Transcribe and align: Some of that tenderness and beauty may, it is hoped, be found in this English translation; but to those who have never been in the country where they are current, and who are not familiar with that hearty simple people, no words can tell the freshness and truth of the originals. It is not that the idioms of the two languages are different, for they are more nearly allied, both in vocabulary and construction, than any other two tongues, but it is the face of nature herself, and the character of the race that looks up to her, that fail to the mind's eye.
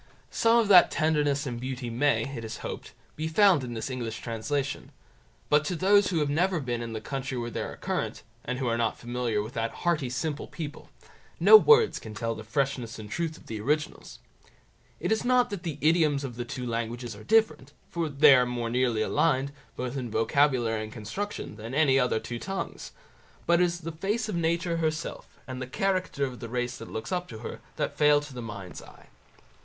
Some 0.31 0.57
of 0.57 0.67
that 0.69 0.89
tenderness 0.89 1.45
and 1.45 1.61
beauty 1.61 1.91
may, 1.91 2.23
it 2.35 2.43
is 2.43 2.57
hoped, 2.65 2.93
be 3.15 3.27
found 3.27 3.63
in 3.63 3.75
this 3.75 3.87
English 3.91 4.19
translation; 4.19 4.91
but 5.47 5.63
to 5.65 5.75
those 5.75 6.07
who 6.07 6.17
have 6.17 6.27
never 6.31 6.59
been 6.59 6.81
in 6.81 6.93
the 6.93 6.99
country 6.99 7.37
where 7.37 7.51
they 7.51 7.61
are 7.61 7.75
current, 7.77 8.23
and 8.43 8.57
who 8.57 8.65
are 8.67 8.79
not 8.79 8.97
familiar 8.97 9.43
with 9.43 9.53
that 9.53 9.69
hearty 9.85 10.09
simple 10.09 10.47
people, 10.47 10.89
no 11.39 11.55
words 11.55 11.99
can 11.99 12.15
tell 12.15 12.33
the 12.33 12.43
freshness 12.43 12.97
and 12.97 13.11
truth 13.11 13.37
of 13.37 13.45
the 13.45 13.61
originals. 13.61 14.17
It 14.99 15.11
is 15.11 15.23
not 15.23 15.51
that 15.51 15.61
the 15.61 15.77
idioms 15.81 16.23
of 16.23 16.35
the 16.35 16.45
two 16.45 16.65
languages 16.65 17.15
are 17.15 17.23
different, 17.23 17.71
for 17.91 18.09
they 18.09 18.33
are 18.33 18.47
more 18.47 18.71
nearly 18.71 19.03
allied, 19.03 19.51
both 19.75 19.95
in 19.95 20.09
vocabulary 20.09 20.81
and 20.81 20.91
construction, 20.91 21.57
than 21.57 21.75
any 21.75 21.99
other 21.99 22.19
two 22.19 22.39
tongues, 22.39 22.91
but 23.45 23.61
it 23.61 23.65
is 23.65 23.81
the 23.81 23.91
face 23.91 24.27
of 24.27 24.35
nature 24.35 24.77
herself, 24.77 25.37
and 25.45 25.61
the 25.61 25.67
character 25.67 26.25
of 26.25 26.39
the 26.39 26.49
race 26.49 26.77
that 26.79 26.89
looks 26.91 27.11
up 27.11 27.27
to 27.27 27.37
her, 27.45 27.59
that 27.75 27.99
fail 27.99 28.19
to 28.19 28.33
the 28.33 28.41
mind's 28.41 28.81
eye. 28.81 29.05